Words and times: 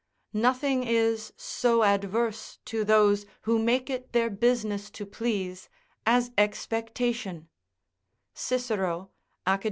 ["Nothing 0.33 0.81
is 0.83 1.31
so 1.37 1.83
adverse 1.83 2.57
to 2.65 2.83
those 2.83 3.27
who 3.41 3.59
make 3.59 3.87
it 3.87 4.13
their 4.13 4.31
business 4.31 4.89
to 4.89 5.05
please 5.05 5.69
as 6.07 6.31
expectation" 6.39 7.49
Cicero, 8.33 9.11
Acad. 9.45 9.59